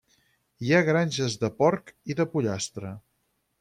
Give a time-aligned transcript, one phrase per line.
[0.67, 2.99] Hi ha granges de porc i de pollastre.